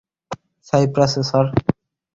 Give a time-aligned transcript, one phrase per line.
[0.67, 1.45] সাইপ্রাসে, sir.